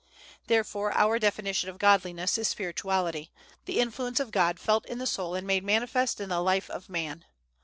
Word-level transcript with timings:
Therefore 0.47 0.91
our 0.97 1.19
definition 1.19 1.69
of 1.69 1.77
Godliness 1.77 2.35
is 2.39 2.47
spirituality, 2.47 3.31
the 3.65 3.79
influence 3.79 4.19
of 4.19 4.31
God 4.31 4.59
felt 4.59 4.83
in 4.87 4.97
the 4.97 5.05
soul 5.05 5.35
and 5.35 5.45
made 5.45 5.63
manifest 5.63 6.19
in 6.19 6.29
the 6.29 6.41
life 6.41 6.71
of 6.71 6.89
man. 6.89 7.23